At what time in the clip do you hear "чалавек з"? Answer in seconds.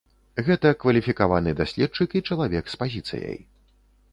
2.31-2.83